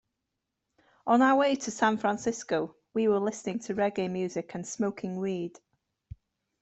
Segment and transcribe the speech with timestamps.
[1.05, 5.59] On our way to San Francisco, we were listening to reggae music and smoking weed.